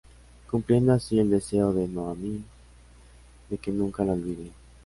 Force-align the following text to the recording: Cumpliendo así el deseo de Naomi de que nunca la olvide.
Cumpliendo 0.49 0.93
así 0.93 1.19
el 1.19 1.29
deseo 1.29 1.73
de 1.73 1.87
Naomi 1.87 2.43
de 3.51 3.59
que 3.59 3.69
nunca 3.71 4.03
la 4.03 4.13
olvide. 4.13 4.49